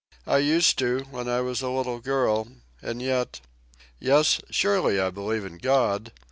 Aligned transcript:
I 0.25 0.39
used 0.39 0.79
to 0.79 1.01
when 1.11 1.27
I 1.29 1.41
was 1.41 1.61
a 1.61 1.69
little 1.69 1.99
girl. 1.99 2.47
And 2.81 3.03
yet... 3.03 3.39
yes, 3.99 4.41
surely 4.49 4.99
I 4.99 5.11
believe 5.11 5.45
in 5.45 5.59
God. 5.59 6.11